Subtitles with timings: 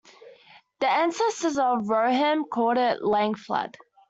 [0.79, 3.75] The ancestors of the Rohirrim called it Langflood.